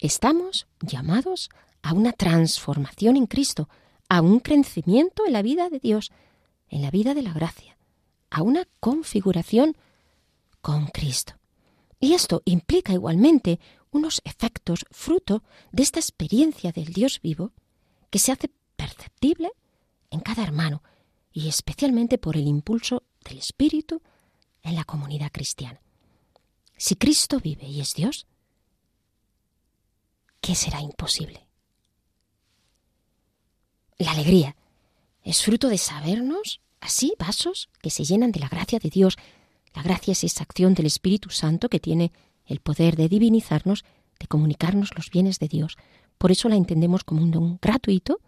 Estamos 0.01 0.67
llamados 0.81 1.51
a 1.83 1.93
una 1.93 2.13
transformación 2.13 3.17
en 3.17 3.27
Cristo, 3.27 3.69
a 4.09 4.21
un 4.21 4.41
crecimiento 4.41 5.25
en 5.25 5.35
la 5.35 5.43
vida 5.43 5.69
de 5.69 5.79
Dios, 5.79 6.11
en 6.69 6.83
la 6.83 6.91
vida 6.91 7.15
de 7.15 7.23
la 7.23 7.33
gracia, 7.33 7.79
a 8.29 8.43
una 8.43 8.67
configuración 8.81 9.77
con 10.61 10.89
Cristo. 10.89 11.35
Y 12.01 12.15
esto 12.15 12.43
implica 12.45 12.93
igualmente 12.93 13.61
unos 13.93 14.21
efectos 14.25 14.85
fruto 14.91 15.45
de 15.71 15.85
esta 15.85 16.01
experiencia 16.01 16.73
del 16.73 16.87
Dios 16.87 17.21
vivo 17.23 17.53
que 18.11 18.19
se 18.19 18.33
hace 18.33 18.51
perceptible 18.75 19.53
en 20.11 20.21
cada 20.21 20.43
hermano 20.43 20.83
y 21.33 21.49
especialmente 21.49 22.19
por 22.19 22.37
el 22.37 22.47
impulso 22.47 23.05
del 23.25 23.39
Espíritu 23.39 24.03
en 24.63 24.75
la 24.75 24.85
comunidad 24.85 25.31
cristiana. 25.33 25.81
Si 26.77 26.97
Cristo 26.97 27.41
vive 27.41 27.67
y 27.67 27.81
es 27.81 27.95
Dios, 27.95 28.27
¿qué 30.41 30.55
será 30.55 30.81
imposible? 30.81 31.47
La 33.99 34.13
alegría 34.13 34.57
es 35.23 35.43
fruto 35.43 35.69
de 35.69 35.79
sabernos 35.79 36.61
así 36.81 37.15
vasos 37.19 37.69
que 37.83 37.91
se 37.91 38.05
llenan 38.05 38.33
de 38.33 38.41
la 38.41 38.49
gracia 38.49 38.79
de 38.79 38.91
Dios. 38.91 39.17
La 39.75 39.83
gracia 39.83 40.13
es 40.13 40.23
esa 40.25 40.45
acción 40.45 40.75
del 40.75 40.87
Espíritu 40.87 41.31
Santo 41.31 41.69
que 41.69 41.81
tiene 41.81 42.13
el 42.47 42.61
poder 42.61 42.97
de 42.97 43.09
divinizarnos, 43.09 43.85
de 44.19 44.27
comunicarnos 44.27 44.95
los 44.97 45.11
bienes 45.11 45.39
de 45.41 45.49
Dios. 45.49 45.77
Por 46.17 46.31
eso 46.31 46.49
la 46.49 46.57
entendemos 46.57 47.05
como 47.05 47.23
un 47.23 47.31
don 47.31 47.59
gratuito, 47.61 48.21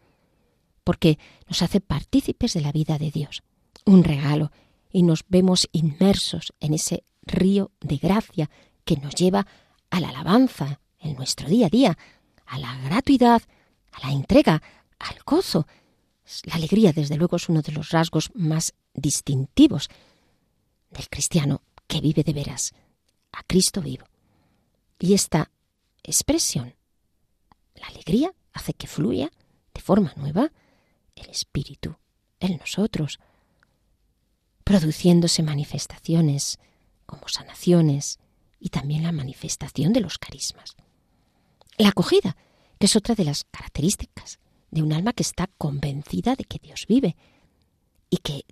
porque 0.91 1.21
nos 1.47 1.63
hace 1.63 1.81
partícipes 1.81 2.53
de 2.53 2.63
la 2.63 2.73
vida 2.73 2.99
de 2.99 3.13
Dios. 3.13 3.45
Un 3.85 4.03
regalo, 4.03 4.51
y 4.91 5.05
nos 5.05 5.25
vemos 5.29 5.69
inmersos 5.71 6.53
en 6.59 6.75
ese 6.75 7.05
río 7.23 7.71
de 7.81 7.97
gracia 7.97 8.51
que 8.85 8.97
nos 8.97 9.15
lleva 9.15 9.47
a 9.89 10.01
la 10.01 10.09
alabanza 10.09 10.81
en 10.99 11.15
nuestro 11.15 11.49
día 11.49 11.67
a 11.67 11.71
día, 11.71 11.99
a 12.45 12.59
la 12.59 12.77
gratuidad, 12.79 13.41
a 13.93 14.05
la 14.05 14.13
entrega, 14.13 14.61
al 14.99 15.17
gozo. 15.25 15.69
La 16.43 16.57
alegría, 16.57 16.93
desde 16.93 17.17
luego, 17.17 17.37
es 17.37 17.49
uno 17.49 17.63
de 17.63 17.71
los 17.71 17.91
rasgos 17.91 18.33
más 18.35 18.75
distintivos 18.93 19.91
del 20.91 21.09
cristiano 21.09 21.63
que 21.87 22.01
vive 22.01 22.25
de 22.25 22.33
veras, 22.33 22.75
a 23.31 23.45
Cristo 23.45 23.81
vivo. 23.81 24.07
Y 24.99 25.15
esta 25.15 25.53
expresión, 26.03 26.75
la 27.77 27.87
alegría, 27.87 28.35
hace 28.53 28.73
que 28.73 28.89
fluya 28.89 29.31
de 29.73 29.81
forma 29.81 30.13
nueva 30.17 30.51
el 31.21 31.31
Espíritu 31.31 31.97
en 32.39 32.57
nosotros, 32.57 33.19
produciéndose 34.65 35.43
manifestaciones 35.43 36.59
como 37.07 37.29
sanaciones 37.29 38.19
y 38.59 38.69
también 38.69 39.03
la 39.03 39.13
manifestación 39.13 39.93
de 39.93 40.01
los 40.01 40.19
carismas. 40.19 40.77
La 41.77 41.89
acogida, 41.89 42.37
que 42.79 42.87
es 42.87 42.97
otra 42.97 43.15
de 43.15 43.25
las 43.25 43.45
características 43.45 44.39
de 44.71 44.83
un 44.83 44.93
alma 44.93 45.13
que 45.13 45.23
está 45.23 45.49
convencida 45.59 46.37
de 46.37 46.45
que 46.45 46.59
Dios 46.59 46.87
vive 46.89 47.17
y 48.09 48.19
que 48.19 48.45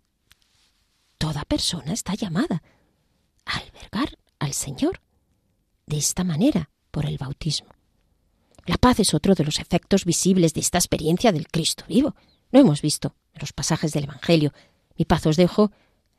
toda 1.19 1.45
persona 1.45 1.93
está 1.93 2.15
llamada 2.15 2.63
a 3.45 3.59
albergar 3.59 4.19
al 4.39 4.53
Señor 4.55 5.01
de 5.87 5.99
esta 5.99 6.25
manera 6.25 6.71
por 6.91 7.07
el 7.07 7.19
bautismo. 7.19 7.69
La 8.67 8.77
paz 8.77 9.01
es 9.01 9.15
otro 9.15 9.35
de 9.35 9.45
los 9.45 9.59
efectos 9.59 10.05
visibles 10.05 10.53
de 10.55 10.61
esta 10.61 10.79
experiencia 10.79 11.33
del 11.33 11.49
Cristo 11.49 11.85
vivo. 11.89 12.15
Lo 12.51 12.61
hemos 12.61 12.83
visto 12.83 13.15
en 13.35 13.41
los 13.41 13.53
pasajes 13.53 13.93
del 13.93 14.05
Evangelio. 14.05 14.53
Mi 14.97 15.05
paz 15.05 15.27
os 15.27 15.37
dejo, 15.37 15.71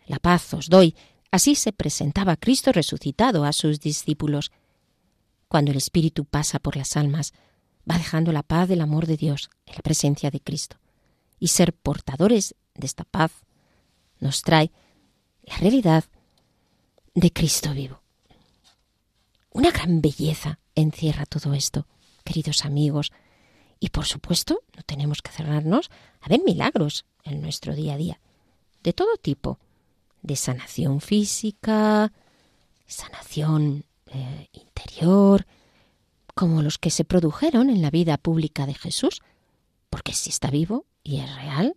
la 0.06 0.20
paz 0.20 0.54
os 0.54 0.70
doy. 0.70 0.96
Así 1.32 1.56
se 1.56 1.74
presentaba 1.74 2.38
Cristo 2.38 2.72
resucitado 2.72 3.46
a 3.46 3.54
sus 3.54 3.80
discípulos. 3.80 4.52
Cuando 5.48 5.72
el 5.72 5.78
Espíritu 5.78 6.26
pasa 6.26 6.60
por 6.60 6.76
las 6.76 6.96
almas, 6.98 7.34
va 7.90 7.98
dejando 7.98 8.32
la 8.32 8.44
paz 8.44 8.70
del 8.70 8.82
amor 8.82 9.08
de 9.08 9.18
Dios 9.18 9.50
en 9.66 9.76
la 9.76 9.82
presencia 9.82 10.32
de 10.32 10.40
Cristo. 10.40 10.78
Y 11.40 11.48
ser 11.50 11.74
portadores 11.74 12.56
de 12.76 12.86
esta 12.86 13.04
paz 13.04 13.32
nos 14.20 14.42
trae 14.42 14.72
la 15.44 15.58
realidad 15.58 16.04
de 17.16 17.32
Cristo 17.32 17.74
vivo. 17.74 18.02
Una 19.52 19.72
gran 19.72 20.02
belleza 20.02 20.60
encierra 20.76 21.26
todo 21.26 21.54
esto, 21.54 21.88
queridos 22.24 22.66
amigos, 22.66 23.12
y 23.80 23.90
por 23.90 24.06
supuesto 24.06 24.62
no 24.76 24.84
tenemos 24.84 25.22
que 25.22 25.32
cerrarnos 25.32 25.90
a 26.22 26.30
ver 26.30 26.42
milagros 26.44 27.06
en 27.24 27.42
nuestro 27.42 27.76
día 27.76 27.94
a 27.94 27.98
día, 27.98 28.20
de 28.84 28.94
todo 28.94 29.18
tipo, 29.18 29.60
de 30.22 30.36
sanación 30.36 31.02
física, 31.02 32.12
sanación 32.86 33.86
eh, 34.08 34.48
interior, 34.54 35.46
como 36.36 36.62
los 36.62 36.78
que 36.78 36.90
se 36.90 37.06
produjeron 37.06 37.70
en 37.70 37.82
la 37.82 37.90
vida 37.90 38.18
pública 38.18 38.66
de 38.66 38.74
Jesús, 38.74 39.22
porque 39.90 40.14
si 40.14 40.30
está 40.30 40.50
vivo 40.50 40.86
y 41.04 41.20
es 41.20 41.36
real, 41.36 41.76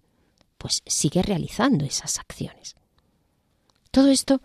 pues 0.58 0.82
sigue 0.86 1.22
realizando 1.22 1.84
esas 1.84 2.18
acciones. 2.18 2.76
Todo 3.90 4.08
esto 4.08 4.40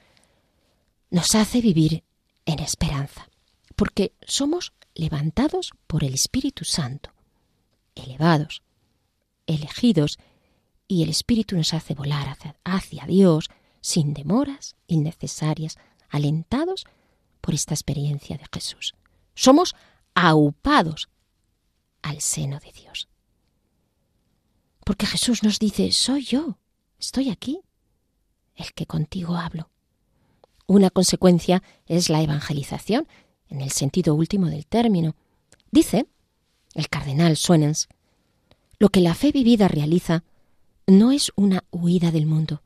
nos 1.10 1.36
hace 1.36 1.62
vivir 1.62 2.04
en 2.46 2.60
esperanza, 2.60 3.30
porque 3.76 4.14
somos 4.26 4.74
levantados 4.96 5.72
por 5.86 6.04
el 6.04 6.14
Espíritu 6.14 6.66
Santo, 6.66 7.12
elevados, 8.04 8.64
elegidos, 9.46 10.18
y 10.88 11.04
el 11.04 11.10
Espíritu 11.10 11.56
nos 11.56 11.74
hace 11.74 11.94
volar 11.94 12.38
hacia, 12.64 13.06
Dios 13.06 13.50
sin 13.82 14.14
demoras 14.14 14.76
innecesarias, 14.88 15.78
alentados 16.10 16.86
por 17.42 17.54
esta 17.54 17.74
experiencia 17.74 18.38
de 18.38 18.46
Jesús. 18.52 18.96
Somos 19.36 19.76
aupados 20.16 21.10
al 22.02 22.22
seno 22.22 22.60
de 22.60 22.72
Dios. 22.72 23.10
Porque 24.86 25.06
Jesús 25.06 25.44
nos 25.44 25.60
dice, 25.60 25.92
soy 25.92 26.24
yo, 26.24 26.58
estoy 26.98 27.30
aquí, 27.30 27.60
el 28.56 28.74
que 28.74 28.86
contigo 28.86 29.36
hablo. 29.36 29.70
Una 30.66 30.90
consecuencia 30.90 31.62
es 31.86 32.10
la 32.10 32.22
evangelización, 32.22 33.08
en 33.50 33.62
el 33.62 33.72
sentido 33.72 34.16
último 34.16 34.48
del 34.48 34.66
término. 34.66 35.16
Dice 35.72 36.08
el 36.74 36.90
cardenal 36.90 37.38
Suenens, 37.38 37.88
lo 38.80 38.90
que 38.90 39.02
la 39.02 39.16
fe 39.16 39.32
vivida 39.32 39.68
realiza 39.68 40.24
no 40.86 41.12
es 41.12 41.32
una 41.36 41.64
huida 41.72 42.12
del 42.12 42.26
mundo. 42.26 42.62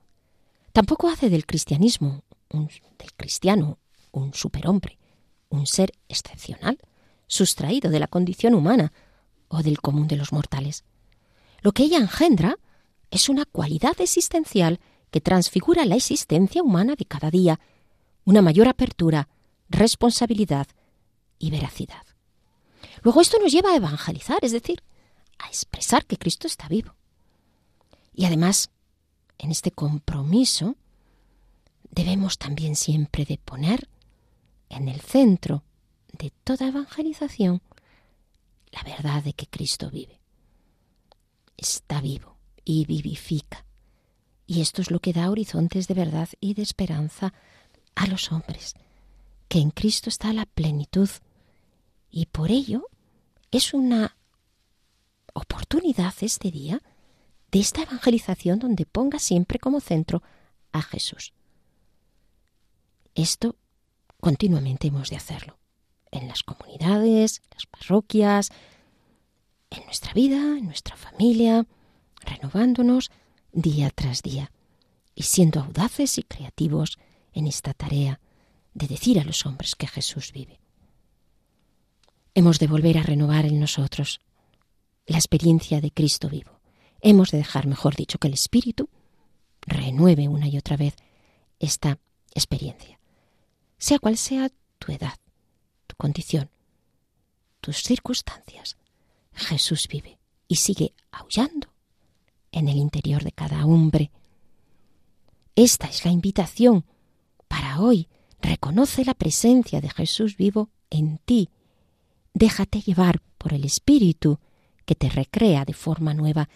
Tampoco 0.74 1.10
hace 1.10 1.30
del 1.30 1.46
cristianismo, 1.46 2.24
del 2.50 3.14
cristiano, 3.16 3.80
un 4.12 4.34
superhombre, 4.34 4.98
un 5.50 5.68
ser 5.68 5.94
excepcional, 6.08 6.78
sustraído 7.28 7.90
de 7.90 8.00
la 8.00 8.08
condición 8.08 8.54
humana 8.54 8.92
o 9.48 9.64
del 9.64 9.80
común 9.80 10.08
de 10.08 10.18
los 10.18 10.32
mortales. 10.32 10.84
Lo 11.62 11.72
que 11.72 11.84
ella 11.84 11.98
engendra 11.98 12.58
es 13.10 13.30
una 13.30 13.46
cualidad 13.46 14.00
existencial 14.00 14.80
que 15.12 15.22
transfigura 15.22 15.86
la 15.86 15.96
existencia 15.96 16.64
humana 16.64 16.96
de 16.96 17.06
cada 17.06 17.30
día, 17.30 17.60
una 18.24 18.42
mayor 18.42 18.68
apertura, 18.68 19.28
responsabilidad 19.70 20.68
y 21.38 21.52
veracidad. 21.52 22.04
Luego 23.02 23.22
esto 23.22 23.40
nos 23.40 23.52
lleva 23.52 23.72
a 23.72 23.76
evangelizar, 23.76 24.40
es 24.44 24.52
decir, 24.52 24.84
a 25.40 25.48
expresar 25.48 26.06
que 26.06 26.18
Cristo 26.18 26.48
está 26.48 26.68
vivo. 26.68 26.96
Y 28.14 28.26
además, 28.26 28.70
en 29.38 29.52
este 29.52 29.72
compromiso, 29.72 30.76
debemos 31.90 32.38
también 32.38 32.76
siempre 32.76 33.26
de 33.26 33.38
poner 33.38 33.90
en 34.70 34.88
el 34.88 35.02
centro 35.02 35.64
de 36.18 36.32
toda 36.44 36.68
evangelización 36.68 37.62
la 38.72 38.84
verdad 38.84 39.24
de 39.24 39.34
que 39.34 39.48
Cristo 39.48 39.90
vive. 39.90 40.20
Está 41.58 42.02
vivo 42.02 42.38
y 42.64 42.86
vivifica. 42.86 43.66
Y 44.48 44.62
esto 44.62 44.82
es 44.82 44.92
lo 44.92 45.00
que 45.00 45.14
da 45.14 45.30
horizontes 45.30 45.88
de 45.88 45.94
verdad 45.94 46.30
y 46.40 46.54
de 46.54 46.62
esperanza 46.62 47.34
a 47.96 48.08
los 48.08 48.32
hombres, 48.32 48.76
que 49.48 49.60
en 49.60 49.72
Cristo 49.72 50.10
está 50.10 50.34
la 50.34 50.46
plenitud. 50.46 51.10
Y 52.12 52.26
por 52.26 52.52
ello 52.52 52.88
es 53.52 53.74
una 53.74 54.18
oportunidad 55.34 56.14
este 56.22 56.52
día 56.52 56.82
de 57.52 57.60
esta 57.60 57.84
evangelización 57.84 58.60
donde 58.60 58.86
ponga 58.86 59.18
siempre 59.18 59.60
como 59.60 59.80
centro 59.80 60.22
a 60.74 60.82
Jesús. 60.82 61.34
Esto 63.16 63.56
continuamente 64.20 64.88
hemos 64.88 65.10
de 65.10 65.16
hacerlo 65.16 65.58
en 66.12 66.28
las 66.28 66.44
comunidades, 66.44 67.42
las 67.52 67.66
parroquias, 67.66 68.50
en 69.70 69.86
nuestra 69.86 70.14
vida, 70.14 70.36
en 70.36 70.66
nuestra 70.66 70.98
familia, 70.98 71.66
renovándonos 72.22 73.10
día 73.54 73.90
tras 73.90 74.22
día 74.22 74.52
y 75.16 75.24
siendo 75.24 75.62
audaces 75.62 76.18
y 76.18 76.24
creativos 76.24 77.00
en 77.34 77.48
esta 77.48 77.74
tarea 77.74 78.20
de 78.74 78.88
decir 78.88 79.20
a 79.20 79.24
los 79.24 79.46
hombres 79.46 79.76
que 79.76 79.88
Jesús 79.88 80.32
vive. 80.34 80.60
Hemos 82.34 82.60
de 82.60 82.68
volver 82.68 82.98
a 82.98 83.04
renovar 83.04 83.46
en 83.46 83.60
nosotros 83.60 84.22
la 85.06 85.18
experiencia 85.18 85.82
de 85.82 85.92
Cristo 85.92 86.30
vivo. 86.30 86.60
Hemos 87.02 87.32
de 87.32 87.40
dejar, 87.40 87.68
mejor 87.68 87.96
dicho, 87.96 88.20
que 88.20 88.28
el 88.28 88.34
Espíritu 88.34 88.90
renueve 89.62 90.28
una 90.28 90.48
y 90.48 90.58
otra 90.58 90.78
vez 90.78 90.96
esta 91.60 92.00
experiencia, 92.34 93.00
sea 93.78 94.00
cual 94.00 94.18
sea 94.18 94.50
tu 94.80 94.92
edad, 94.92 95.18
condición, 95.98 96.50
tus 97.60 97.84
circunstancias, 97.84 98.76
Jesús 99.34 99.88
vive 99.88 100.18
y 100.48 100.56
sigue 100.56 100.96
aullando 101.12 101.68
en 102.52 102.68
el 102.68 102.78
interior 102.78 103.24
de 103.24 103.32
cada 103.32 103.66
hombre. 103.66 104.10
Esta 105.56 105.88
es 105.88 106.06
la 106.06 106.12
invitación 106.12 106.86
para 107.48 107.80
hoy, 107.82 108.08
Reconoce 108.42 109.06
la 109.06 109.14
presencia 109.14 109.82
de 109.82 109.90
Jesús 109.90 110.36
vivo 110.36 110.70
en 110.90 111.20
ti. 111.20 111.50
Déjate 112.34 112.82
llevar 112.82 113.22
por 113.38 113.54
el 113.54 113.66
Espíritu 113.66 114.40
que 114.86 114.96
te 114.96 115.10
recrea 115.10 115.66
de 115.66 115.74
forma 115.74 116.14
nueva 116.14 116.50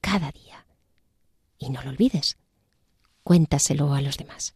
cada 0.00 0.30
día. 0.32 0.66
Y 1.58 1.70
no 1.70 1.82
lo 1.82 1.90
olvides, 1.90 2.36
cuéntaselo 3.22 3.94
a 3.94 4.00
los 4.00 4.16
demás. 4.16 4.54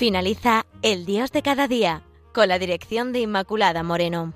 Finaliza 0.00 0.64
El 0.80 1.04
Dios 1.04 1.30
de 1.30 1.42
cada 1.42 1.68
día 1.68 2.00
con 2.32 2.48
la 2.48 2.58
dirección 2.58 3.12
de 3.12 3.20
Inmaculada 3.20 3.82
Moreno. 3.82 4.32